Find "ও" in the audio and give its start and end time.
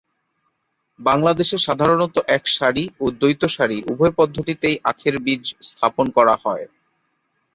2.99-3.15